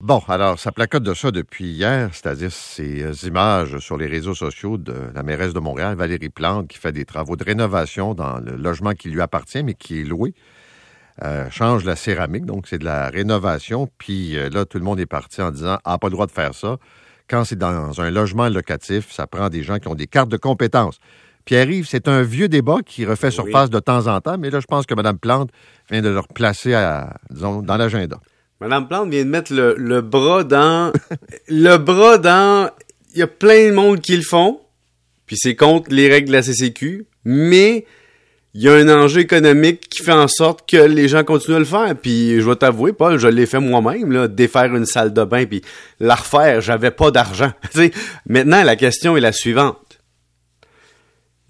Bon, 0.00 0.22
alors, 0.28 0.60
ça 0.60 0.70
placote 0.70 1.02
de 1.02 1.12
ça 1.12 1.32
depuis 1.32 1.64
hier, 1.64 2.10
c'est-à-dire 2.12 2.52
ces 2.52 3.02
euh, 3.02 3.12
images 3.26 3.80
sur 3.80 3.96
les 3.96 4.06
réseaux 4.06 4.34
sociaux 4.34 4.78
de 4.78 4.94
la 5.12 5.24
mairesse 5.24 5.52
de 5.52 5.58
Montréal, 5.58 5.96
Valérie 5.96 6.28
Plante, 6.28 6.68
qui 6.68 6.78
fait 6.78 6.92
des 6.92 7.04
travaux 7.04 7.34
de 7.34 7.42
rénovation 7.42 8.14
dans 8.14 8.38
le 8.38 8.54
logement 8.54 8.92
qui 8.92 9.08
lui 9.08 9.20
appartient, 9.20 9.60
mais 9.64 9.74
qui 9.74 10.00
est 10.00 10.04
loué. 10.04 10.34
Euh, 11.24 11.50
change 11.50 11.84
la 11.84 11.96
céramique, 11.96 12.46
donc 12.46 12.68
c'est 12.68 12.78
de 12.78 12.84
la 12.84 13.08
rénovation. 13.10 13.88
Puis 13.98 14.36
euh, 14.38 14.48
là, 14.50 14.64
tout 14.64 14.78
le 14.78 14.84
monde 14.84 15.00
est 15.00 15.06
parti 15.06 15.42
en 15.42 15.50
disant 15.50 15.78
Ah, 15.84 15.98
pas 15.98 16.06
le 16.06 16.12
droit 16.12 16.26
de 16.26 16.30
faire 16.30 16.54
ça. 16.54 16.76
Quand 17.28 17.42
c'est 17.42 17.58
dans 17.58 18.00
un 18.00 18.10
logement 18.12 18.48
locatif, 18.48 19.10
ça 19.10 19.26
prend 19.26 19.48
des 19.48 19.64
gens 19.64 19.80
qui 19.80 19.88
ont 19.88 19.96
des 19.96 20.06
cartes 20.06 20.28
de 20.28 20.36
compétences. 20.36 21.00
Pierre-Yves, 21.44 21.88
c'est 21.88 22.06
un 22.06 22.22
vieux 22.22 22.48
débat 22.48 22.82
qui 22.86 23.04
refait 23.04 23.32
surface 23.32 23.68
de 23.68 23.80
temps 23.80 24.06
en 24.06 24.20
temps, 24.20 24.38
mais 24.38 24.50
là, 24.50 24.60
je 24.60 24.66
pense 24.66 24.86
que 24.86 24.94
Mme 24.94 25.18
Plante 25.18 25.50
vient 25.90 26.02
de 26.02 26.08
le 26.08 26.20
replacer 26.20 26.74
à, 26.74 27.16
disons, 27.30 27.62
dans 27.62 27.76
l'agenda. 27.76 28.20
Madame 28.60 28.88
Plante 28.88 29.10
vient 29.10 29.24
de 29.24 29.30
mettre 29.30 29.52
le, 29.52 29.74
le 29.78 30.00
bras 30.00 30.44
dans... 30.44 30.92
le 31.48 31.76
bras 31.76 32.18
dans... 32.18 32.70
Il 33.14 33.20
y 33.20 33.22
a 33.22 33.26
plein 33.26 33.68
de 33.68 33.74
monde 33.74 34.00
qui 34.00 34.16
le 34.16 34.22
font, 34.22 34.60
puis 35.26 35.36
c'est 35.38 35.54
contre 35.54 35.90
les 35.90 36.08
règles 36.08 36.28
de 36.28 36.32
la 36.32 36.42
CCQ, 36.42 37.06
mais 37.24 37.86
il 38.54 38.62
y 38.62 38.68
a 38.68 38.74
un 38.74 38.88
enjeu 38.88 39.20
économique 39.20 39.88
qui 39.88 40.02
fait 40.02 40.12
en 40.12 40.26
sorte 40.26 40.68
que 40.68 40.76
les 40.76 41.06
gens 41.06 41.22
continuent 41.22 41.56
à 41.56 41.60
le 41.60 41.64
faire. 41.64 41.94
Puis 42.00 42.40
je 42.40 42.48
vais 42.48 42.56
t'avouer, 42.56 42.92
Paul, 42.92 43.18
je 43.18 43.28
l'ai 43.28 43.46
fait 43.46 43.60
moi-même, 43.60 44.10
là, 44.10 44.26
défaire 44.26 44.74
une 44.74 44.86
salle 44.86 45.12
de 45.12 45.22
bain, 45.22 45.44
puis 45.46 45.62
la 46.00 46.16
refaire, 46.16 46.60
j'avais 46.60 46.90
pas 46.90 47.10
d'argent. 47.10 47.52
Maintenant, 48.26 48.64
la 48.64 48.74
question 48.74 49.16
est 49.16 49.20
la 49.20 49.32
suivante. 49.32 49.87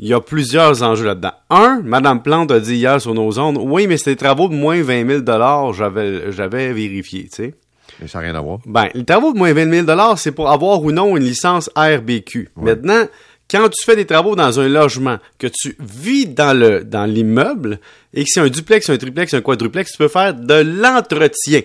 Il 0.01 0.09
y 0.09 0.15
a 0.15 0.21
plusieurs 0.21 0.83
enjeux 0.83 1.07
là-dedans. 1.07 1.33
Un, 1.51 1.81
Madame 1.85 2.23
Plante 2.23 2.53
a 2.53 2.61
dit 2.61 2.77
hier 2.77 3.01
sur 3.01 3.15
nos 3.15 3.39
ondes, 3.39 3.59
oui, 3.61 3.87
mais 3.89 3.97
c'était 3.97 4.13
des 4.13 4.17
travaux 4.17 4.49
de 4.49 4.55
moins 4.55 4.81
20 4.81 5.25
000 5.27 5.73
j'avais, 5.73 6.31
j'avais 6.31 6.73
vérifié, 6.73 7.25
tu 7.25 7.37
sais. 7.37 7.55
Mais 8.01 8.07
ça 8.07 8.19
n'a 8.19 8.27
rien 8.27 8.35
à 8.37 8.41
voir. 8.41 8.59
Ben, 8.65 8.89
les 8.95 9.05
travaux 9.05 9.33
de 9.33 9.39
moins 9.39 9.53
20 9.53 9.87
000 9.87 10.17
c'est 10.17 10.31
pour 10.31 10.51
avoir 10.51 10.83
ou 10.83 10.93
non 10.93 11.17
une 11.17 11.25
licence 11.25 11.69
RBQ. 11.75 12.51
Maintenant, 12.57 13.07
quand 13.51 13.69
tu 13.71 13.85
fais 13.85 13.97
des 13.97 14.07
travaux 14.07 14.37
dans 14.37 14.61
un 14.61 14.69
logement, 14.69 15.19
que 15.39 15.47
tu 15.47 15.77
vis 15.81 16.27
dans 16.27 16.57
le 16.57 16.85
dans 16.85 17.07
l'immeuble, 17.07 17.81
et 18.15 18.23
que 18.23 18.31
c'est 18.31 18.41
un 18.41 18.49
duplex, 18.49 18.89
un 18.91 18.99
triplex, 18.99 19.35
un 19.35 19.41
quadruplex, 19.41 19.93
tu 19.93 19.99
peux 19.99 20.09
faire 20.09 20.35
de 20.35 20.55
l'entretien 20.55 21.63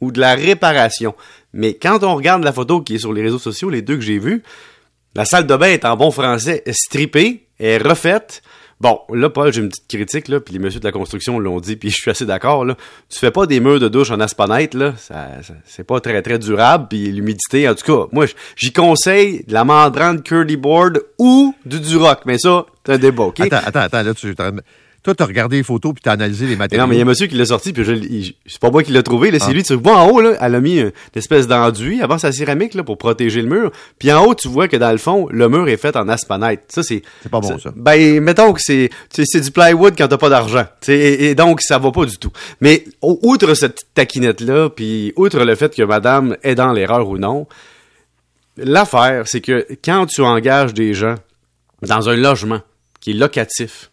ou 0.00 0.10
de 0.10 0.20
la 0.20 0.34
réparation. 0.34 1.14
Mais 1.52 1.74
quand 1.74 2.02
on 2.02 2.14
regarde 2.14 2.44
la 2.44 2.52
photo 2.52 2.80
qui 2.80 2.94
est 2.94 2.98
sur 2.98 3.12
les 3.12 3.22
réseaux 3.22 3.38
sociaux, 3.38 3.68
les 3.68 3.82
deux 3.82 3.96
que 3.96 4.02
j'ai 4.02 4.18
vus, 4.18 4.42
la 5.14 5.24
salle 5.24 5.46
de 5.46 5.56
bain 5.56 5.68
est 5.68 5.84
en 5.84 5.96
bon 5.96 6.10
français 6.10 6.62
strippée, 6.72 7.46
est 7.60 7.78
refaite. 7.78 8.42
Bon, 8.80 9.00
là, 9.12 9.30
Paul, 9.30 9.52
j'ai 9.52 9.62
une 9.62 9.68
petite 9.68 9.88
critique, 9.88 10.28
là, 10.28 10.40
puis 10.40 10.52
les 10.52 10.58
messieurs 10.58 10.80
de 10.80 10.84
la 10.84 10.92
construction 10.92 11.38
l'ont 11.38 11.60
dit, 11.60 11.76
puis 11.76 11.90
je 11.96 11.96
suis 11.96 12.10
assez 12.10 12.26
d'accord, 12.26 12.64
là. 12.64 12.76
Tu 13.08 13.18
fais 13.18 13.30
pas 13.30 13.46
des 13.46 13.60
murs 13.60 13.78
de 13.78 13.88
douche 13.88 14.10
en 14.10 14.20
aspanite, 14.20 14.74
là, 14.74 14.94
ça, 14.98 15.28
c'est 15.64 15.84
pas 15.84 16.00
très, 16.00 16.20
très 16.22 16.38
durable, 16.38 16.86
puis 16.90 17.12
l'humidité, 17.12 17.68
en 17.68 17.74
tout 17.74 17.84
cas, 17.84 18.08
moi, 18.12 18.26
j'y 18.56 18.72
conseille 18.72 19.44
de 19.46 19.52
la 19.52 19.64
membrane 19.64 20.22
curly 20.22 20.56
board 20.56 21.00
ou 21.18 21.54
du 21.64 21.80
Duroc, 21.80 22.20
mais 22.26 22.38
ça, 22.38 22.66
c'est 22.84 22.94
un 22.94 22.98
débat, 22.98 23.24
OK? 23.24 23.40
Attends, 23.40 23.60
attends, 23.64 23.80
attends, 23.80 24.02
là, 24.02 24.14
tu... 24.14 24.34
Toi, 25.04 25.14
t'as 25.14 25.26
regardé 25.26 25.58
les 25.58 25.62
photos 25.62 25.92
puis 25.92 26.00
t'as 26.02 26.12
analysé 26.12 26.46
les 26.46 26.56
matériaux. 26.56 26.82
non, 26.82 26.88
mais 26.88 26.94
il 26.94 26.98
y 26.98 27.02
a 27.02 27.04
un 27.04 27.08
monsieur 27.08 27.26
qui 27.26 27.34
l'a 27.34 27.44
sorti 27.44 27.74
puis 27.74 27.84
je, 27.84 28.32
c'est 28.46 28.58
pas 28.58 28.70
moi 28.70 28.82
qui 28.82 28.90
l'a 28.90 29.02
trouvé. 29.02 29.30
Là, 29.30 29.38
c'est 29.38 29.50
ah. 29.50 29.52
lui. 29.52 29.62
Tu 29.62 29.74
vois 29.74 29.98
en 29.98 30.08
haut 30.08 30.22
là, 30.22 30.34
elle 30.40 30.54
a 30.54 30.60
mis 30.60 30.78
une 30.78 30.92
espèce 31.14 31.46
d'enduit 31.46 32.00
avant 32.00 32.16
sa 32.16 32.32
céramique 32.32 32.72
là 32.72 32.82
pour 32.82 32.96
protéger 32.96 33.42
le 33.42 33.48
mur. 33.48 33.70
Puis 33.98 34.10
en 34.10 34.24
haut, 34.24 34.34
tu 34.34 34.48
vois 34.48 34.66
que 34.66 34.78
dans 34.78 34.90
le 34.90 34.96
fond, 34.96 35.28
le 35.30 35.50
mur 35.50 35.68
est 35.68 35.76
fait 35.76 35.94
en 35.96 36.08
aspanite. 36.08 36.62
Ça 36.68 36.82
c'est. 36.82 37.02
C'est 37.22 37.28
pas 37.28 37.40
bon 37.40 37.58
ça. 37.58 37.70
Ben 37.76 38.18
mettons 38.22 38.54
que 38.54 38.60
c'est 38.62 38.88
c'est 39.10 39.40
du 39.42 39.50
plywood 39.50 39.94
quand 39.96 40.08
t'as 40.08 40.16
pas 40.16 40.30
d'argent. 40.30 40.64
Et, 40.88 41.26
et 41.26 41.34
donc 41.34 41.60
ça 41.60 41.78
va 41.78 41.92
pas 41.92 42.06
du 42.06 42.16
tout. 42.16 42.32
Mais 42.62 42.86
outre 43.02 43.52
cette 43.52 43.82
taquinette 43.92 44.40
là, 44.40 44.70
puis 44.70 45.12
outre 45.16 45.44
le 45.44 45.54
fait 45.54 45.74
que 45.74 45.82
Madame 45.82 46.38
est 46.42 46.54
dans 46.54 46.72
l'erreur 46.72 47.06
ou 47.10 47.18
non, 47.18 47.46
l'affaire 48.56 49.24
c'est 49.26 49.42
que 49.42 49.66
quand 49.84 50.06
tu 50.06 50.22
engages 50.22 50.72
des 50.72 50.94
gens 50.94 51.16
dans 51.82 52.08
un 52.08 52.16
logement 52.16 52.62
qui 53.00 53.10
est 53.10 53.14
locatif 53.14 53.90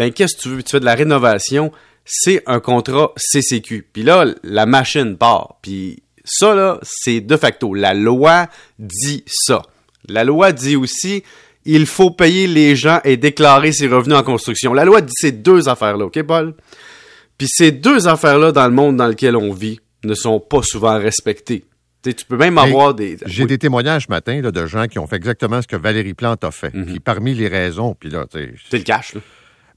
ben 0.00 0.14
qu'est-ce 0.14 0.34
que 0.34 0.40
tu 0.40 0.48
veux? 0.48 0.62
Tu 0.62 0.70
fais 0.70 0.80
de 0.80 0.86
la 0.86 0.94
rénovation, 0.94 1.72
c'est 2.06 2.42
un 2.46 2.58
contrat 2.58 3.12
CCQ. 3.18 3.86
Puis 3.92 4.02
là, 4.02 4.24
la 4.42 4.64
machine 4.64 5.18
part. 5.18 5.58
Puis 5.60 6.02
ça, 6.24 6.54
là, 6.54 6.80
c'est 6.82 7.20
de 7.20 7.36
facto. 7.36 7.74
La 7.74 7.92
loi 7.92 8.46
dit 8.78 9.22
ça. 9.26 9.60
La 10.08 10.24
loi 10.24 10.52
dit 10.52 10.74
aussi, 10.74 11.22
il 11.66 11.84
faut 11.84 12.10
payer 12.10 12.46
les 12.46 12.76
gens 12.76 13.00
et 13.04 13.18
déclarer 13.18 13.72
ses 13.72 13.88
revenus 13.88 14.16
en 14.16 14.22
construction. 14.22 14.72
La 14.72 14.86
loi 14.86 15.02
dit 15.02 15.12
ces 15.14 15.32
deux 15.32 15.68
affaires-là, 15.68 16.06
OK, 16.06 16.22
Paul? 16.22 16.54
Puis 17.36 17.48
ces 17.50 17.70
deux 17.70 18.08
affaires-là, 18.08 18.52
dans 18.52 18.68
le 18.68 18.72
monde 18.72 18.96
dans 18.96 19.06
lequel 19.06 19.36
on 19.36 19.52
vit, 19.52 19.80
ne 20.02 20.14
sont 20.14 20.40
pas 20.40 20.62
souvent 20.62 20.98
respectées. 20.98 21.66
tu 22.02 22.14
peux 22.26 22.38
même 22.38 22.56
avoir 22.56 22.94
des. 22.94 23.18
J'ai 23.26 23.44
des 23.44 23.58
témoignages 23.58 24.04
ce 24.06 24.10
matin 24.10 24.40
là, 24.40 24.50
de 24.50 24.64
gens 24.64 24.86
qui 24.86 24.98
ont 24.98 25.06
fait 25.06 25.16
exactement 25.16 25.60
ce 25.60 25.68
que 25.68 25.76
Valérie 25.76 26.14
Plante 26.14 26.42
a 26.42 26.50
fait. 26.50 26.72
Mhm. 26.72 26.86
Puis 26.86 27.00
parmi 27.00 27.34
les 27.34 27.48
raisons, 27.48 27.94
puis 28.00 28.08
là, 28.08 28.24
tu 28.32 28.58
C'est 28.70 28.78
le 28.78 28.84
cash, 28.84 29.12
là. 29.12 29.20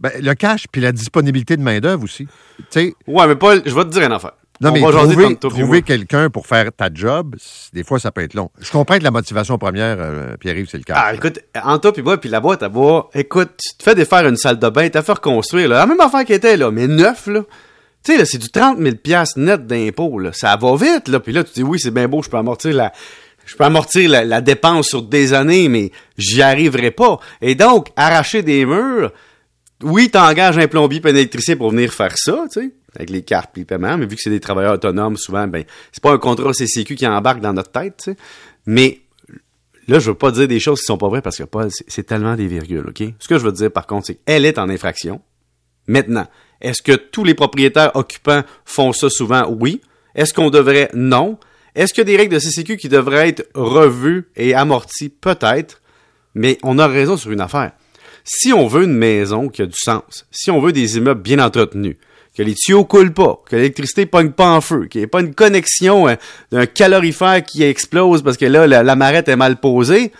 Ben, 0.04 0.12
le 0.22 0.34
cash 0.34 0.66
puis 0.70 0.82
la 0.82 0.92
disponibilité 0.92 1.56
de 1.56 1.62
main-d'œuvre 1.62 2.04
aussi. 2.04 2.28
Oui, 2.76 2.94
ouais, 3.08 3.28
mais 3.28 3.36
Paul, 3.38 3.62
je 3.66 3.74
vais 3.74 3.86
te 3.86 3.90
dire 3.90 4.04
une 4.04 4.12
affaire. 4.12 4.34
Non, 4.60 4.72
mais 4.72 4.82
trouver, 4.82 5.36
trouver 5.38 5.82
quelqu'un 5.82 6.30
pour 6.30 6.46
faire 6.46 6.72
ta 6.72 6.90
job, 6.94 7.36
des 7.74 7.84
fois, 7.84 8.00
ça 8.00 8.12
peut 8.12 8.22
être 8.22 8.34
long. 8.34 8.52
Je 8.60 8.70
comprends 8.70 8.98
que 8.98 9.04
la 9.04 9.12
motivation 9.12 9.58
première, 9.58 9.98
euh, 10.00 10.36
Pierre-Yves, 10.38 10.68
c'est 10.70 10.78
le 10.78 10.84
cas. 10.84 10.96
Ah, 10.98 11.14
écoute, 11.14 11.40
en 11.62 11.80
toi 11.80 11.92
puis 11.94 12.02
moi, 12.02 12.18
puis 12.18 12.30
la 12.30 12.42
boîte 12.42 12.64
à 12.64 12.70
bois, 12.70 13.10
écoute, 13.16 13.52
tu 13.58 13.78
te 13.78 13.84
fais 13.84 13.96
défaire 13.96 14.28
une 14.28 14.36
salle 14.38 14.60
de 14.60 14.70
bain, 14.70 14.90
t'as 14.90 15.02
fait 15.02 15.14
reconstruire, 15.14 15.70
là. 15.70 15.78
La 15.80 15.86
même 15.86 16.00
affaire 16.02 16.26
qui 16.26 16.34
était, 16.34 16.58
là, 16.58 16.70
mais 16.70 16.88
neuf, 16.88 17.28
là. 17.28 17.42
Tu 18.04 18.12
sais, 18.12 18.18
là, 18.18 18.26
c'est 18.26 18.38
du 18.38 18.50
30 18.50 18.80
000 18.80 18.96
net 19.38 19.66
d'impôts, 19.66 20.20
là. 20.20 20.32
Ça 20.34 20.56
va 20.58 20.76
vite, 20.76 21.08
là. 21.08 21.20
Puis 21.22 21.32
là, 21.32 21.44
tu 21.44 21.54
dis, 21.54 21.64
oui, 21.64 21.80
c'est 21.80 21.92
bien 21.92 22.08
beau, 22.08 22.22
je 22.22 22.30
peux 22.30 22.38
amortir 22.38 22.74
la, 22.74 22.92
je 23.46 23.56
peux 23.56 23.64
amortir 23.64 24.10
la, 24.10 24.24
la 24.24 24.42
dépense 24.42 24.88
sur 24.88 25.02
des 25.02 25.34
années, 25.34 25.68
mais 25.70 25.92
j'y 26.18 26.42
arriverai 26.42 26.92
pas. 26.92 27.20
Et 27.42 27.56
donc, 27.56 27.88
arracher 27.96 28.44
des 28.44 28.66
murs, 28.66 29.12
oui, 29.82 30.10
t'engages 30.10 30.58
un 30.58 30.68
plombier 30.68 31.02
un 31.04 31.10
électricien 31.10 31.56
pour 31.56 31.72
venir 31.72 31.94
faire 31.94 32.14
ça, 32.16 32.46
tu 32.52 32.62
sais, 32.62 32.72
avec 32.96 33.10
les 33.10 33.24
cartes 33.24 33.58
et 33.58 33.66
mais 33.78 34.06
vu 34.06 34.16
que 34.16 34.22
c'est 34.22 34.30
des 34.30 34.40
travailleurs 34.40 34.74
autonomes, 34.74 35.18
souvent, 35.18 35.48
ben, 35.48 35.64
c'est 35.92 36.02
pas 36.02 36.12
un 36.12 36.18
contrat 36.18 36.54
CCQ 36.54 36.96
qui 36.96 37.08
embarque 37.08 37.42
dans 37.42 37.54
notre 37.54 37.72
tête, 37.72 38.02
tu. 38.04 38.16
Mais 38.66 39.02
là, 39.88 40.00
je 40.00 40.12
veux 40.12 40.18
pas 40.18 40.32
dire 40.32 40.48
des 40.48 40.60
choses 40.60 40.80
qui 40.80 40.86
sont 40.86 40.98
pas 40.98 41.10
vraies 41.10 41.22
parce 41.22 41.38
que 41.38 41.44
pas, 41.44 41.68
c'est 41.70 42.04
tellement 42.04 42.36
des 42.36 42.48
virgules, 42.48 42.86
OK? 42.88 43.04
Ce 43.20 43.28
que 43.28 43.38
je 43.38 43.44
veux 43.44 43.52
dire, 43.52 43.72
par 43.72 43.88
contre, 43.88 44.08
c'est 44.08 44.16
qu'elle 44.16 44.46
est 44.46 44.58
en 44.58 44.70
infraction. 44.70 45.22
Maintenant, 45.88 46.28
est-ce 46.62 46.82
que 46.82 46.94
tous 46.94 47.24
les 47.24 47.34
propriétaires 47.34 47.92
occupants 47.96 48.44
font 48.64 48.94
ça 48.94 49.10
souvent? 49.10 49.50
Oui. 49.50 49.82
Est-ce 50.16 50.34
qu'on 50.34 50.50
devrait? 50.50 50.90
Non. 50.94 51.38
Est-ce 51.76 51.94
qu'il 51.94 52.02
y 52.02 52.08
a 52.08 52.12
des 52.12 52.18
règles 52.18 52.36
de 52.36 52.40
CCQ 52.40 52.78
qui 52.78 52.88
devraient 52.88 53.30
être 53.30 53.50
revues 53.54 54.30
et 54.38 54.54
amorties? 54.54 55.10
Peut-être. 55.10 55.82
Mais 56.36 56.58
on 56.64 56.80
a 56.80 56.88
raison 56.88 57.18
sur 57.18 57.32
une 57.32 57.42
affaire 57.42 57.74
si 58.24 58.54
on 58.54 58.68
veut 58.68 58.84
une 58.84 58.96
maison 58.96 59.50
qui 59.50 59.62
a 59.62 59.66
du 59.66 59.78
sens, 59.78 60.26
si 60.32 60.52
on 60.52 60.62
veut 60.62 60.72
des 60.72 60.98
immeubles 60.98 61.22
bien 61.22 61.40
entretenus, 61.40 61.98
que 62.36 62.42
les 62.42 62.56
tuyaux 62.56 62.86
coulent 62.86 63.14
pas, 63.14 63.42
que 63.48 63.56
l'électricité 63.56 64.06
pogne 64.06 64.32
pas 64.32 64.50
en 64.50 64.62
feu, 64.62 64.88
qu'il 64.88 65.02
n'y 65.02 65.06
ait 65.06 65.08
pas 65.08 65.22
une 65.22 65.36
connexion 65.36 66.08
hein, 66.08 66.18
d'un 66.52 66.66
calorifère 66.66 67.44
qui 67.44 67.64
explose 67.64 68.24
parce 68.24 68.38
que 68.38 68.46
là, 68.46 68.66
la, 68.68 68.96
marette 68.96 69.28
est 69.28 69.36
mal 69.36 69.60
posée, 69.60 70.12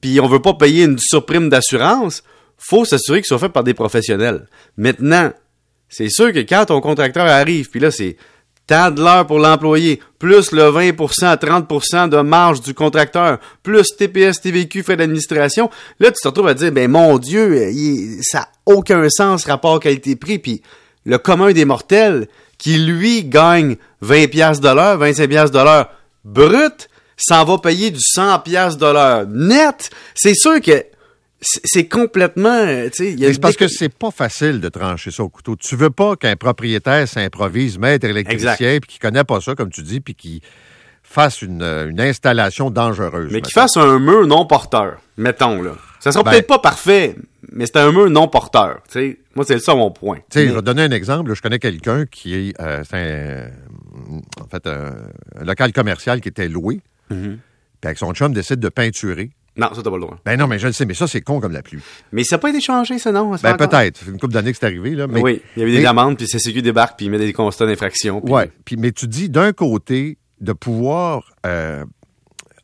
puis 0.00 0.20
on 0.20 0.28
veut 0.28 0.42
pas 0.42 0.54
payer 0.54 0.84
une 0.84 0.98
surprime 0.98 1.48
d'assurance, 1.48 2.22
faut 2.58 2.84
s'assurer 2.84 3.22
que 3.22 3.26
soit 3.26 3.40
fait 3.40 3.48
par 3.48 3.64
des 3.64 3.74
professionnels. 3.74 4.46
Maintenant, 4.76 5.32
c'est 5.88 6.08
sûr 6.08 6.32
que 6.32 6.38
quand 6.38 6.66
ton 6.66 6.80
contracteur 6.80 7.26
arrive, 7.26 7.68
puis 7.70 7.80
là, 7.80 7.90
c'est 7.90 8.16
tant 8.66 8.90
de 8.90 9.00
l'heure 9.00 9.26
pour 9.26 9.38
l'employé, 9.38 10.00
plus 10.18 10.52
le 10.52 10.62
20%, 10.62 11.26
à 11.26 11.36
30% 11.36 12.08
de 12.08 12.20
marge 12.20 12.60
du 12.60 12.74
contracteur, 12.74 13.38
plus 13.62 13.96
TPS, 13.96 14.40
TVQ, 14.40 14.82
frais 14.82 14.96
d'administration, 14.96 15.70
là, 15.98 16.10
tu 16.10 16.20
te 16.20 16.28
retrouves 16.28 16.48
à 16.48 16.54
dire, 16.54 16.72
ben 16.72 16.90
mon 16.90 17.18
Dieu, 17.18 17.70
ça 18.22 18.38
n'a 18.38 18.48
aucun 18.66 19.08
sens 19.08 19.44
rapport 19.44 19.80
qualité-prix, 19.80 20.38
puis 20.38 20.62
le 21.04 21.18
commun 21.18 21.52
des 21.52 21.64
mortels, 21.64 22.28
qui 22.58 22.78
lui 22.78 23.24
gagne 23.24 23.76
20 24.02 24.28
pièces 24.30 24.60
de 24.60 24.68
l'heure, 24.68 24.96
25 24.98 25.28
pièces 25.28 25.50
de 25.50 25.84
brut, 26.24 26.88
s'en 27.16 27.44
va 27.44 27.58
payer 27.58 27.90
du 27.90 28.00
100 28.00 28.38
pièces 28.40 28.76
de 28.76 28.86
l'heure 28.86 29.26
net. 29.26 29.90
C'est 30.14 30.34
sûr 30.34 30.60
que 30.60 30.84
c'est 31.42 31.88
complètement. 31.88 32.50
Euh, 32.50 32.88
c'est 32.92 33.40
parce 33.40 33.56
que 33.56 33.68
c'est 33.68 33.92
pas 33.92 34.10
facile 34.10 34.60
de 34.60 34.68
trancher 34.68 35.10
ça 35.10 35.24
au 35.24 35.28
couteau. 35.28 35.56
Tu 35.56 35.76
veux 35.76 35.90
pas 35.90 36.16
qu'un 36.16 36.36
propriétaire 36.36 37.06
s'improvise 37.08 37.78
maître 37.78 38.06
électricien 38.06 38.78
puis 38.80 38.88
qui 38.88 38.98
connaît 38.98 39.24
pas 39.24 39.40
ça, 39.40 39.54
comme 39.54 39.70
tu 39.70 39.82
dis, 39.82 40.00
puis 40.00 40.14
qui 40.14 40.40
fasse 41.02 41.42
une, 41.42 41.62
euh, 41.62 41.92
installation 41.98 42.70
dangereuse. 42.70 43.32
Mais 43.32 43.40
qui 43.40 43.52
fasse 43.52 43.76
un 43.76 43.98
mur 43.98 44.26
non 44.26 44.46
porteur, 44.46 45.00
mettons 45.16 45.60
là. 45.60 45.72
Ça 46.00 46.10
sera 46.10 46.24
ben 46.24 46.30
peut-être 46.32 46.46
pas 46.46 46.58
parfait, 46.58 47.16
mais 47.52 47.66
c'est 47.66 47.76
un 47.76 47.92
mur 47.92 48.08
non 48.08 48.28
porteur. 48.28 48.80
Moi, 49.34 49.44
c'est 49.46 49.58
ça 49.58 49.74
mon 49.74 49.90
point. 49.90 50.18
Je 50.34 50.40
vais 50.40 50.62
donner 50.62 50.82
un 50.82 50.90
exemple. 50.90 51.34
Je 51.34 51.42
connais 51.42 51.58
quelqu'un 51.58 52.06
qui 52.06 52.34
est, 52.34 52.60
euh, 52.60 52.80
en 54.40 54.46
fait 54.48 54.66
un, 54.66 54.94
local 55.44 55.72
commercial 55.72 56.20
qui 56.20 56.28
était 56.28 56.48
loué. 56.48 56.80
Mm-hmm. 57.10 57.36
Puis 57.80 57.88
avec 57.88 57.98
son 57.98 58.12
chum 58.14 58.32
décide 58.32 58.60
de 58.60 58.68
peinturer 58.68 59.30
non, 59.56 59.68
ça, 59.74 59.82
t'as 59.82 59.90
pas 59.90 59.96
le 59.96 60.02
droit. 60.02 60.18
Ben 60.24 60.38
non, 60.38 60.46
mais 60.46 60.58
je 60.58 60.66
le 60.66 60.72
sais, 60.72 60.86
mais 60.86 60.94
ça, 60.94 61.06
c'est 61.06 61.20
con 61.20 61.40
comme 61.40 61.52
la 61.52 61.62
pluie. 61.62 61.80
Mais 62.12 62.24
ça 62.24 62.36
n'a 62.36 62.40
pas 62.40 62.48
été 62.50 62.60
changé, 62.60 62.98
ça, 62.98 63.12
non? 63.12 63.34
Ben 63.42 63.56
peut-être. 63.56 64.00
une 64.08 64.18
couple 64.18 64.32
d'années 64.32 64.52
que 64.52 64.58
c'est 64.58 64.66
arrivé, 64.66 64.90
là. 64.94 65.06
Oui, 65.10 65.42
il 65.56 65.60
y 65.60 65.62
avait 65.62 65.72
des 65.78 65.84
amendes, 65.84 66.16
puis 66.16 66.26
c'est 66.26 66.38
qui 66.52 66.62
débarque, 66.62 66.96
puis 66.96 67.06
il 67.06 67.10
met 67.10 67.18
des 67.18 67.32
constats 67.32 67.66
d'infraction. 67.66 68.20
Puis... 68.20 68.32
Ouais. 68.32 68.50
Puis, 68.64 68.76
mais 68.76 68.92
tu 68.92 69.06
dis, 69.06 69.28
d'un 69.28 69.52
côté, 69.52 70.16
de 70.40 70.52
pouvoir 70.52 71.32
euh, 71.46 71.84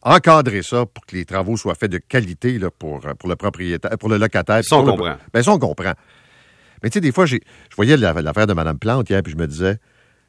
encadrer 0.02 0.62
ça 0.62 0.86
pour 0.86 1.04
que 1.06 1.14
les 1.16 1.24
travaux 1.24 1.56
soient 1.56 1.74
faits 1.74 1.90
de 1.90 1.98
qualité 1.98 2.58
là, 2.58 2.70
pour, 2.70 3.00
pour 3.18 3.28
le 3.28 3.36
propriétaire, 3.36 3.96
pour 3.98 4.08
le 4.08 4.16
locataire. 4.18 4.64
Ça, 4.64 4.76
on 4.76 4.84
le- 4.84 4.92
comprend. 4.92 5.16
Ben, 5.32 5.42
ça, 5.42 5.52
on 5.52 5.58
comprend. 5.58 5.92
Mais 6.82 6.90
tu 6.90 6.94
sais, 6.94 7.00
des 7.00 7.12
fois, 7.12 7.26
j'ai, 7.26 7.40
je 7.70 7.76
voyais 7.76 7.96
la- 7.96 8.12
l'affaire 8.14 8.46
de 8.46 8.52
Mme 8.54 8.78
Plante 8.78 9.10
hier, 9.10 9.22
puis 9.22 9.32
je 9.32 9.36
me 9.36 9.46
disais, 9.46 9.78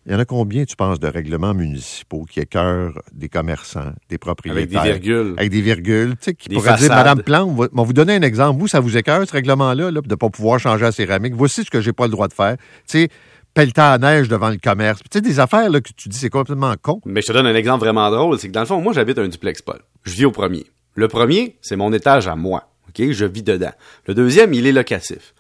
il 0.06 0.14
y 0.14 0.16
en 0.16 0.20
a 0.20 0.26
combien, 0.26 0.66
tu 0.66 0.76
penses, 0.76 1.00
de 1.00 1.08
règlements 1.08 1.54
municipaux 1.54 2.26
qui 2.30 2.40
écœurent 2.40 3.00
des 3.12 3.30
commerçants, 3.30 3.92
des 4.10 4.18
propriétaires? 4.18 4.58
Avec 4.82 5.02
des 5.02 5.10
virgules. 5.10 5.36
Avec 5.38 5.52
des 5.52 5.62
virgules, 5.62 6.12
tu 6.12 6.18
sais, 6.22 6.34
qui 6.34 6.50
Des 6.50 6.56
pourraient 6.56 6.78
dire. 6.78 6.90
Madame 6.90 7.22
Plante, 7.22 7.56
va, 7.56 7.68
va 7.72 7.84
vous 7.84 7.94
donner 7.94 8.16
un 8.16 8.22
exemple. 8.22 8.60
Vous, 8.60 8.68
ça 8.68 8.80
vous 8.80 8.98
écœure, 8.98 9.28
ce 9.28 9.34
règlement-là, 9.34 9.92
là, 9.92 10.02
de 10.02 10.08
ne 10.10 10.16
pas 10.16 10.30
pouvoir 10.30 10.60
changer 10.60 10.84
la 10.84 10.92
céramique? 10.92 11.34
Voici 11.36 11.64
ce 11.64 11.70
que 11.70 11.82
j'ai 11.82 11.94
pas 11.94 12.06
le 12.06 12.12
droit 12.12 12.28
de 12.28 12.34
faire. 12.34 12.56
Tu 12.58 12.64
sais, 12.88 13.10
pelleter 13.54 13.82
à 13.82 13.98
neige 13.98 14.30
devant 14.30 14.50
le 14.50 14.58
commerce. 14.58 15.02
Tu 15.04 15.08
sais, 15.14 15.22
des 15.22 15.40
affaires, 15.40 15.70
là, 15.70 15.82
que 15.82 15.90
tu 15.96 16.10
dis, 16.10 16.18
c'est 16.18 16.30
complètement 16.30 16.74
con. 16.82 17.02
Mais 17.06 17.22
je 17.22 17.28
te 17.28 17.34
donne 17.34 17.48
un 17.48 17.56
exemple 17.56 17.84
vraiment 17.84 18.10
drôle, 18.10 18.40
c'est 18.40 18.48
que 18.48 18.54
dans 18.54 18.62
le 18.62 18.66
fond, 18.66 18.82
moi 18.82 18.94
j'habite 18.94 19.20
un 19.20 19.28
duplex, 19.28 19.62
Paul. 19.62 19.80
Je 20.04 20.14
vis 20.14 20.26
au 20.26 20.32
premier. 20.32 20.66
Le 20.96 21.08
premier, 21.08 21.58
c'est 21.62 21.76
mon 21.76 21.92
étage 21.94 22.28
à 22.28 22.36
moi. 22.36 22.70
OK? 22.88 23.12
Je 23.12 23.26
vis 23.26 23.44
dedans. 23.44 23.72
Le 24.08 24.14
deuxième, 24.14 24.54
il 24.54 24.66
est 24.66 24.72
locatif. 24.72 25.34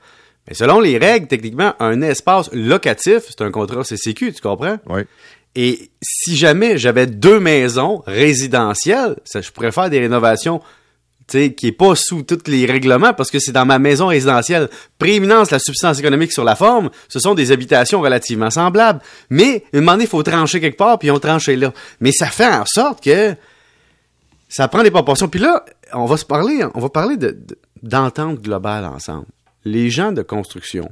Mais 0.49 0.55
selon 0.55 0.79
les 0.79 0.97
règles, 0.97 1.27
techniquement, 1.27 1.73
un 1.79 2.01
espace 2.01 2.49
locatif, 2.51 3.19
c'est 3.29 3.41
un 3.41 3.51
contrat 3.51 3.83
CCQ, 3.83 4.33
tu 4.33 4.41
comprends? 4.41 4.77
Oui. 4.87 5.01
Et 5.55 5.91
si 6.01 6.35
jamais 6.35 6.77
j'avais 6.77 7.05
deux 7.07 7.39
maisons 7.39 8.03
résidentielles, 8.05 9.15
ça, 9.25 9.41
je 9.41 9.51
pourrais 9.51 9.71
faire 9.71 9.89
des 9.89 9.99
rénovations 9.99 10.59
tu 11.27 11.37
sais, 11.37 11.53
qui 11.53 11.67
est 11.67 11.71
pas 11.71 11.93
sous 11.95 12.23
tous 12.23 12.47
les 12.49 12.65
règlements 12.65 13.13
parce 13.13 13.29
que 13.29 13.37
c'est 13.37 13.51
dans 13.51 13.65
ma 13.65 13.77
maison 13.77 14.07
résidentielle. 14.07 14.67
Prééminence, 14.97 15.51
la 15.51 15.59
substance 15.59 15.99
économique 15.99 16.31
sur 16.31 16.43
la 16.43 16.55
forme, 16.55 16.89
ce 17.07 17.19
sont 17.19 17.35
des 17.35 17.51
habitations 17.51 18.01
relativement 18.01 18.49
semblables. 18.49 18.99
Mais, 19.29 19.63
à 19.71 19.77
un 19.77 19.81
moment 19.81 19.91
donné, 19.91 20.05
il 20.05 20.09
faut 20.09 20.23
trancher 20.23 20.59
quelque 20.59 20.77
part, 20.77 20.97
puis 20.97 21.11
on 21.11 21.19
tranché 21.19 21.55
là. 21.55 21.71
Mais 21.99 22.11
ça 22.11 22.25
fait 22.27 22.47
en 22.47 22.65
sorte 22.65 23.03
que 23.03 23.35
ça 24.47 24.67
prend 24.67 24.81
des 24.81 24.89
proportions. 24.89 25.27
Puis 25.27 25.39
là, 25.39 25.63
on 25.93 26.05
va 26.05 26.17
se 26.17 26.25
parler, 26.25 26.63
on 26.73 26.79
va 26.79 26.89
parler 26.89 27.15
de- 27.17 27.29
de- 27.31 27.57
d'entente 27.83 28.41
globale 28.41 28.85
ensemble. 28.85 29.27
Les 29.69 29.89
gens 29.89 30.11
de 30.11 30.21
construction 30.21 30.89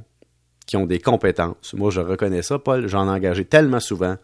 qui 0.66 0.76
ont 0.76 0.86
des 0.86 0.98
compétences, 1.00 1.72
moi 1.74 1.90
je 1.90 2.00
reconnais 2.00 2.42
ça, 2.42 2.58
Paul, 2.58 2.86
j'en 2.88 3.06
ai 3.06 3.10
engagé 3.10 3.44
tellement 3.44 3.80
souvent. 3.80 4.16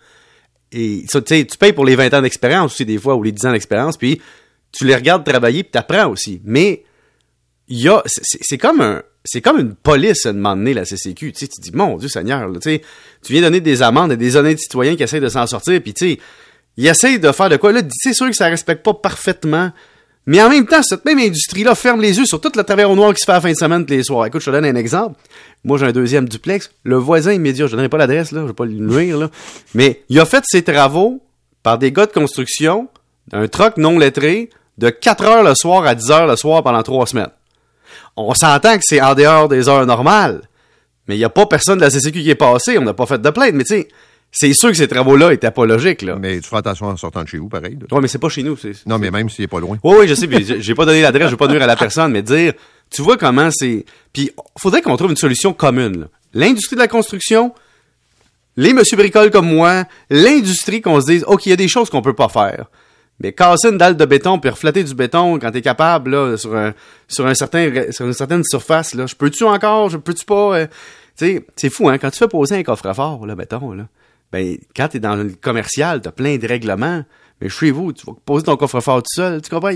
Et 0.72 1.04
ça, 1.08 1.20
tu 1.22 1.46
tu 1.46 1.56
payes 1.58 1.72
pour 1.72 1.84
les 1.84 1.96
20 1.96 2.12
ans 2.14 2.22
d'expérience 2.22 2.72
aussi 2.72 2.84
des 2.84 2.98
fois, 2.98 3.14
ou 3.16 3.22
les 3.22 3.32
10 3.32 3.46
ans 3.46 3.52
d'expérience, 3.52 3.96
puis 3.96 4.20
tu 4.72 4.84
les 4.86 4.94
regardes 4.94 5.24
travailler, 5.24 5.62
puis 5.62 5.70
t'apprends 5.72 6.08
aussi. 6.08 6.40
Mais 6.44 6.84
y 7.68 7.88
a, 7.88 8.02
c'est- 8.06 8.58
comme 8.58 8.80
un, 8.80 9.02
c'est 9.24 9.40
comme 9.40 9.58
une 9.58 9.74
police 9.74 10.26
à 10.26 10.32
donné, 10.32 10.74
la 10.74 10.84
CCQ. 10.84 11.32
Tu 11.32 11.38
sais, 11.38 11.48
tu 11.48 11.60
dis, 11.60 11.70
mon 11.72 11.96
Dieu 11.96 12.08
Seigneur, 12.08 12.50
tu 12.60 12.80
tu 13.22 13.32
viens 13.32 13.40
donner 13.42 13.60
des 13.60 13.82
amendes 13.82 14.12
à 14.12 14.16
des 14.16 14.36
honnêtes 14.36 14.58
citoyens 14.58 14.96
qui 14.96 15.02
essayent 15.02 15.20
de 15.20 15.28
s'en 15.28 15.46
sortir, 15.46 15.80
puis 15.80 15.94
tu 15.94 16.12
sais, 16.14 16.20
ils 16.76 16.86
essayent 16.86 17.18
de 17.20 17.32
faire 17.32 17.48
de 17.48 17.56
quoi. 17.56 17.72
Là, 17.72 17.80
c'est 17.90 18.12
sûr 18.12 18.26
que 18.28 18.34
ça 18.36 18.46
respecte 18.48 18.84
pas 18.84 18.94
parfaitement. 18.94 19.70
Mais 20.26 20.43
en 20.43 20.49
même 20.49 20.67
temps, 20.67 20.82
cette 20.82 21.05
même 21.05 21.19
industrie-là 21.19 21.75
ferme 21.75 22.00
les 22.00 22.19
yeux 22.19 22.25
sur 22.25 22.41
tout 22.41 22.53
le 22.56 22.62
travail 22.62 22.87
au 22.87 22.94
noir 22.94 23.12
qui 23.12 23.21
se 23.21 23.26
fait 23.26 23.32
à 23.32 23.37
la 23.37 23.41
fin 23.43 23.50
de 23.50 23.56
semaine 23.56 23.85
tous 23.85 23.93
les 23.93 24.03
soirs. 24.03 24.26
Écoute, 24.26 24.41
je 24.41 24.47
te 24.47 24.50
donne 24.50 24.65
un 24.65 24.75
exemple. 24.75 25.21
Moi, 25.65 25.76
j'ai 25.79 25.87
un 25.87 25.93
deuxième 25.93 26.29
duplex. 26.29 26.71
Le 26.82 26.97
voisin 26.97 27.32
immédiat, 27.32 27.67
je 27.67 27.73
ne 27.73 27.76
donnerai 27.76 27.88
pas 27.91 27.99
l'adresse, 27.99 28.32
là, 28.32 28.41
je 28.43 28.47
vais 28.47 28.53
pas 28.55 28.65
lui 28.65 28.81
nuire. 28.81 29.29
Mais 29.75 30.03
il 30.09 30.19
a 30.21 30.25
fait 30.25 30.43
ses 30.47 30.62
travaux 30.62 31.21
par 31.62 31.79
des 31.79 31.93
gars 31.93 32.06
de 32.06 32.12
construction, 32.12 32.88
un 33.32 33.49
troc 33.49 33.76
non 33.76 33.99
lettré, 33.99 34.50
de 34.79 34.91
4 34.91 35.25
heures 35.25 35.44
le 35.44 35.55
soir 35.55 35.85
à 35.85 35.94
10 35.94 36.11
heures 36.11 36.26
le 36.26 36.37
soir 36.37 36.62
pendant 36.62 36.82
trois 36.82 37.06
semaines. 37.06 37.31
On 38.17 38.32
s'entend 38.35 38.76
que 38.76 38.82
c'est 38.82 39.00
en 39.00 39.15
dehors 39.15 39.49
des 39.49 39.69
heures 39.69 39.87
normales. 39.87 40.43
Mais 41.06 41.17
il 41.17 41.19
n'y 41.19 41.25
a 41.25 41.31
pas 41.31 41.47
personne 41.47 41.79
de 41.79 41.85
la 41.85 41.91
CCQ 41.91 42.23
qui 42.23 42.31
est 42.31 42.35
passé. 42.35 42.79
On 42.79 42.82
n'a 42.82 42.94
pas 42.94 43.06
fait 43.06 43.21
de 43.21 43.31
plainte. 43.31 43.55
Mais 43.55 43.65
tu 43.65 43.75
sais, 43.75 43.88
c'est 44.36 44.52
sûr 44.52 44.69
que 44.70 44.76
ces 44.76 44.88
travaux-là 44.88 45.32
étaient 45.32 45.50
pas 45.52 45.64
logiques, 45.64 46.02
là. 46.02 46.16
Mais 46.20 46.40
tu 46.40 46.48
fais 46.48 46.56
attention 46.56 46.86
en 46.86 46.96
sortant 46.96 47.22
de 47.22 47.28
chez 47.28 47.38
vous, 47.38 47.48
pareil. 47.48 47.78
Ouais, 47.90 48.00
mais 48.00 48.08
c'est 48.08 48.19
pas 48.19 48.28
chez 48.28 48.42
nous. 48.42 48.56
c'est- 48.56 48.84
Non, 48.86 48.98
mais 48.98 49.10
même 49.10 49.31
s'il 49.31 49.44
n'est 49.44 49.48
pas 49.48 49.60
loin. 49.60 49.78
oui, 49.82 49.96
oui, 50.00 50.08
je 50.08 50.14
sais, 50.14 50.26
puis 50.26 50.44
j'ai- 50.60 50.75
pas 50.75 50.84
donné 50.84 51.00
l'adresse, 51.02 51.26
je 51.26 51.31
vais 51.31 51.36
pas 51.36 51.46
nuire 51.48 51.62
à 51.62 51.66
la 51.66 51.76
personne, 51.76 52.10
mais 52.12 52.22
dire, 52.22 52.52
tu 52.90 53.00
vois 53.00 53.16
comment 53.16 53.48
c'est. 53.52 53.84
Puis 54.12 54.31
faudrait 54.58 54.82
qu'on 54.82 54.96
trouve 54.96 55.10
une 55.10 55.16
solution 55.16 55.52
commune. 55.52 56.00
là. 56.00 56.06
L'industrie 56.34 56.75
de 56.76 56.81
la 56.81 56.88
construction, 56.88 57.54
les 58.56 58.72
monsieur 58.72 58.96
bricoles 58.96 59.31
comme 59.31 59.46
moi, 59.52 59.84
l'industrie 60.10 60.80
qu'on 60.80 61.00
se 61.00 61.06
dise, 61.06 61.25
ok, 61.26 61.46
il 61.46 61.50
y 61.50 61.52
a 61.52 61.56
des 61.56 61.69
choses 61.69 61.90
qu'on 61.90 62.02
peut 62.02 62.12
pas 62.14 62.28
faire. 62.28 62.66
Mais 63.20 63.32
casser 63.32 63.69
une 63.69 63.78
dalle 63.78 63.96
de 63.96 64.04
béton 64.04 64.40
puis 64.40 64.50
reflatter 64.50 64.82
du 64.82 64.92
béton 64.94 65.38
quand 65.38 65.52
t'es 65.52 65.62
capable 65.62 66.10
là 66.10 66.37
sur 66.37 66.56
un 66.56 66.75
sur 67.06 67.25
un 67.26 67.34
certain 67.34 67.70
sur 67.92 68.06
une 68.06 68.12
certaine 68.12 68.42
surface 68.42 68.92
là, 68.94 69.06
je 69.06 69.14
peux-tu 69.14 69.44
encore, 69.44 69.88
je 69.88 69.98
peux-tu 69.98 70.25
pas 70.25 70.56
euh, 70.58 70.66
tu 71.16 71.26
sais, 71.26 71.46
c'est 71.54 71.70
fou 71.70 71.88
hein 71.88 71.96
quand 71.98 72.10
tu 72.10 72.19
fais 72.19 72.26
poser 72.26 72.56
un 72.56 72.64
coffre-fort 72.64 73.25
là, 73.25 73.37
béton 73.37 73.70
là. 73.70 73.87
Ben 74.34 74.58
quand 74.75 74.88
t'es 74.88 74.98
dans 74.98 75.14
le 75.14 75.31
commercial, 75.40 76.00
t'as 76.00 76.10
plein 76.10 76.38
de 76.38 76.48
règlements, 76.48 77.04
mais 77.40 77.48
chez 77.48 77.70
vous, 77.70 77.92
tu 77.92 78.04
vas 78.04 78.14
poser 78.26 78.44
ton 78.44 78.56
coffre-fort 78.56 79.00
tout 79.00 79.14
seul, 79.14 79.40
tu 79.40 79.48
comprends? 79.48 79.70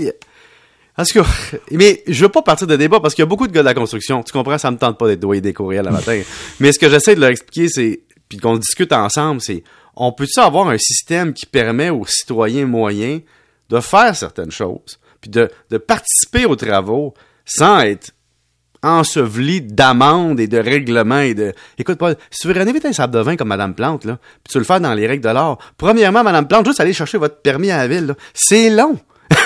En 0.97 1.05
tout 1.05 1.21
cas, 1.21 1.29
mais 1.71 2.03
je 2.07 2.25
veux 2.25 2.29
pas 2.29 2.41
partir 2.41 2.67
de 2.67 2.75
débat 2.75 2.99
parce 2.99 3.15
qu'il 3.15 3.21
y 3.21 3.23
a 3.23 3.25
beaucoup 3.25 3.47
de 3.47 3.53
gars 3.53 3.61
de 3.61 3.65
la 3.65 3.73
construction. 3.73 4.21
Tu 4.21 4.33
comprends, 4.33 4.57
ça 4.57 4.69
me 4.69 4.77
tente 4.77 4.97
pas 4.97 5.07
d'être 5.07 5.21
doyer 5.21 5.39
des 5.39 5.53
courriels 5.53 5.85
le 5.85 5.91
matin. 5.91 6.21
mais 6.59 6.73
ce 6.73 6.79
que 6.79 6.89
j'essaie 6.89 7.15
de 7.15 7.21
leur 7.21 7.29
expliquer, 7.29 7.69
c'est, 7.69 8.01
puis 8.27 8.37
qu'on 8.37 8.57
discute 8.57 8.91
ensemble, 8.91 9.39
c'est, 9.39 9.63
on 9.95 10.11
peut-tu 10.11 10.41
avoir 10.41 10.67
un 10.67 10.77
système 10.77 11.31
qui 11.31 11.45
permet 11.45 11.89
aux 11.89 12.05
citoyens 12.05 12.65
moyens 12.65 13.21
de 13.69 13.79
faire 13.79 14.13
certaines 14.13 14.51
choses, 14.51 14.99
puis 15.21 15.29
de, 15.29 15.49
de 15.69 15.77
participer 15.77 16.45
aux 16.45 16.57
travaux 16.57 17.13
sans 17.45 17.79
être 17.79 18.11
enseveli 18.83 19.61
d'amendes 19.61 20.39
et 20.39 20.47
de 20.47 20.57
règlements 20.57 21.19
et 21.19 21.33
de... 21.33 21.53
Écoute, 21.77 21.97
Paul, 21.97 22.15
si 22.31 22.41
tu 22.41 22.47
veux 22.47 22.53
rénover 22.53 22.79
un 22.83 22.93
sable 22.93 23.13
de 23.13 23.19
vin 23.19 23.35
comme 23.35 23.49
Madame 23.49 23.73
Plante, 23.73 24.05
là, 24.05 24.17
puis 24.43 24.51
tu 24.51 24.57
veux 24.57 24.61
le 24.61 24.65
faire 24.65 24.79
dans 24.79 24.93
les 24.93 25.07
règles 25.07 25.23
de 25.23 25.29
l'art, 25.29 25.57
premièrement, 25.77 26.23
Madame 26.23 26.47
Plante, 26.47 26.65
juste 26.65 26.79
aller 26.79 26.93
chercher 26.93 27.17
votre 27.17 27.41
permis 27.41 27.71
à 27.71 27.77
la 27.77 27.87
ville, 27.87 28.07
là, 28.07 28.13
c'est 28.33 28.69
long. 28.69 28.97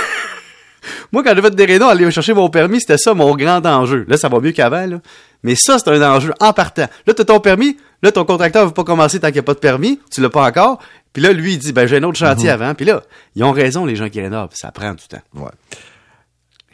Moi, 1.12 1.24
quand 1.24 1.34
j'ai 1.36 1.42
fait 1.42 1.56
des 1.56 1.66
rénaux, 1.66 1.88
aller 1.88 2.10
chercher 2.12 2.34
mon 2.34 2.50
permis, 2.50 2.80
c'était 2.80 2.98
ça 2.98 3.14
mon 3.14 3.36
grand 3.36 3.66
enjeu. 3.66 4.06
Là, 4.08 4.18
ça 4.18 4.30
va 4.30 4.40
mieux 4.40 4.52
qu'avant, 4.52 4.86
là. 4.86 5.00
Mais 5.44 5.56
ça, 5.58 5.78
c'est 5.78 5.90
un 5.90 6.02
enjeu 6.02 6.34
en 6.40 6.54
partant. 6.54 6.88
Là, 7.06 7.14
t'as 7.14 7.26
ton 7.26 7.40
permis, 7.40 7.78
là, 8.02 8.12
ton 8.12 8.24
contracteur 8.24 8.66
veut 8.66 8.74
pas 8.74 8.86
commencer 8.86 9.20
tant 9.20 9.28
qu'il 9.28 9.36
n'y 9.36 9.40
a 9.40 9.44
pas 9.44 9.54
de 9.54 9.60
permis, 9.60 10.00
tu 10.10 10.22
l'as 10.22 10.30
pas 10.30 10.48
encore. 10.48 10.80
Puis 11.12 11.22
là, 11.22 11.32
lui, 11.32 11.54
il 11.54 11.60
dit, 11.60 11.74
ben, 11.74 11.86
j'ai 11.86 11.98
un 11.98 12.04
autre 12.04 12.18
chantier 12.18 12.50
avant. 12.50 12.74
Puis 12.74 12.86
là, 12.86 13.04
ils 13.36 13.44
ont 13.44 13.52
raison, 13.52 13.86
les 13.86 13.96
gens 13.96 14.10
qui 14.10 14.20
rénovent. 14.20 14.50
Ça 14.54 14.72
prend 14.72 14.94
du 14.94 15.08
temps. 15.08 15.22
Ouais. 15.36 15.52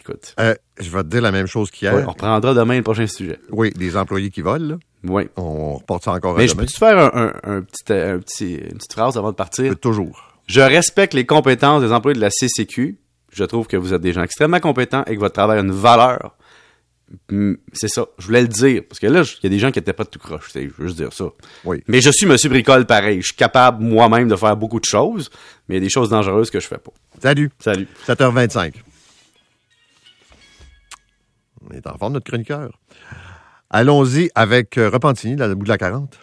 Écoute. 0.10 0.34
Euh, 0.40 0.56
je 0.80 0.90
vais 0.90 1.04
te 1.04 1.08
dire 1.08 1.22
la 1.22 1.32
même 1.32 1.48
chose 1.48 1.70
qu'hier. 1.72 1.94
Ouais, 1.94 2.04
on 2.06 2.10
reprendra 2.12 2.54
demain 2.54 2.78
le 2.78 2.84
prochain 2.84 3.08
sujet. 3.08 3.40
Oui, 3.52 3.72
des 3.72 3.96
employés 3.96 4.30
qui 4.30 4.42
volent, 4.42 4.70
là. 4.70 4.76
Oui. 5.06 5.24
On 5.38 5.76
reporte 5.76 6.04
ça 6.04 6.12
encore 6.14 6.36
à 6.36 6.38
Mais 6.40 6.48
je 6.48 6.56
peux-tu 6.56 6.78
faire 6.78 6.98
un, 6.98 7.12
un- 7.44 7.58
un 7.58 7.62
petit, 7.62 7.84
euh, 7.92 8.16
un 8.16 8.20
petit- 8.20 8.56
une 8.56 8.78
petite 8.78 8.94
phrase 8.94 9.18
avant 9.18 9.32
de 9.32 9.36
partir? 9.36 9.78
Toujours. 9.80 10.34
Je 10.48 10.62
respecte 10.62 11.14
les 11.14 11.26
compétences 11.26 11.82
des 11.84 11.92
employés 11.92 12.16
de 12.16 12.22
la 12.22 12.30
CCQ. 12.32 12.98
Je 13.32 13.44
trouve 13.44 13.68
que 13.68 13.78
vous 13.78 13.94
êtes 13.94 14.02
des 14.02 14.12
gens 14.14 14.24
extrêmement 14.24 14.60
compétents 14.60 15.04
et 15.06 15.16
que 15.16 15.20
votre 15.20 15.36
travail 15.36 15.60
a 15.60 15.62
une 15.62 15.72
valeur. 15.72 16.36
C'est 17.74 17.88
ça. 17.88 18.06
Je 18.20 18.26
voulais 18.28 18.42
le 18.42 18.48
dire. 18.48 18.84
Parce 18.88 19.00
que 19.00 19.08
là, 19.08 19.22
il 19.24 19.44
y 19.44 19.48
a 19.48 19.50
des 19.50 19.58
gens 19.60 19.72
qui 19.72 19.80
étaient 19.80 19.94
pas 19.94 20.06
tout 20.06 20.20
croche. 20.20 20.52
Je 20.54 20.60
veux 20.60 20.88
juste 20.88 20.98
dire 20.98 21.12
ça. 21.14 21.26
Oui. 21.66 21.84
Mais 21.88 22.02
je 22.02 22.10
suis 22.12 22.26
Monsieur 22.28 22.50
Bricole 22.50 22.86
pareil. 22.86 23.22
Je 23.22 23.28
suis 23.28 23.36
capable 23.36 23.84
moi-même 23.84 24.28
de 24.28 24.36
faire 24.36 24.56
beaucoup 24.56 24.80
de 24.80 24.86
choses, 24.86 25.30
mais 25.68 25.76
il 25.76 25.78
y 25.80 25.82
a 25.82 25.86
des 25.86 25.90
choses 25.90 26.10
dangereuses 26.10 26.50
que 26.52 26.60
je 26.60 26.68
fais 26.68 26.78
pas. 26.78 26.92
Salut. 27.22 27.50
Salut. 27.60 27.88
7h25. 28.08 28.74
On 31.70 31.76
est 31.76 31.88
en 31.88 31.98
forme, 31.98 32.14
notre 32.14 32.26
chroniqueur. 32.26 32.80
Allons-y 33.70 34.30
avec 34.34 34.78
euh, 34.78 34.90
Repentigny, 34.90 35.36
dans 35.36 35.48
le 35.48 35.56
bout 35.56 35.66
de 35.66 35.70
la 35.70 35.78
40. 35.78 36.18